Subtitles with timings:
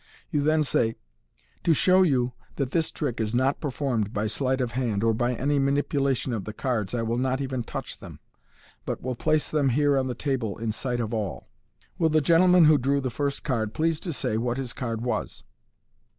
[0.31, 0.95] You then say,"
[1.65, 5.35] To show you that this trick is not performed by sleight of hand, or by
[5.35, 8.19] any manipulation of the cards, I will not even touch them,
[8.83, 11.49] but will place them here un the table in sight of all.
[11.99, 15.43] Will the gentleman who drew the first card please to say what his card was?"